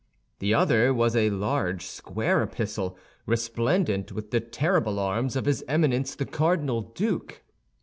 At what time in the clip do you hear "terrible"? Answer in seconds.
4.39-4.97